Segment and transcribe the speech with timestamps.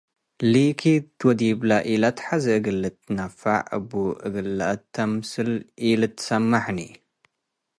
[0.51, 3.91] ሊኪድ ወዲብለ ኢለአትሐዜ እግል ልትነፈዕ እቡ
[4.25, 5.51] እግል ለአተምስል
[5.87, 6.79] ኢልትሰመሕኒ።